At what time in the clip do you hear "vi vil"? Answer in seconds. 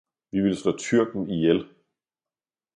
0.31-0.55